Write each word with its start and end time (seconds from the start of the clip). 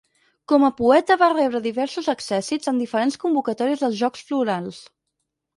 Com 0.51 0.63
a 0.67 0.71
poeta 0.79 1.17
va 1.23 1.27
rebre 1.33 1.61
diversos 1.67 2.09
accèssits 2.15 2.71
en 2.73 2.81
diferents 2.85 3.21
convocatòries 3.25 3.85
dels 3.85 4.03
Jocs 4.03 4.29
Florals. 4.31 4.85